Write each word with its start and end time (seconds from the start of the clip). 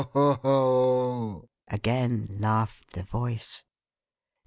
ho!" 0.13 1.47
again 1.67 2.27
laughed 2.39 2.93
the 2.93 3.03
voice. 3.03 3.63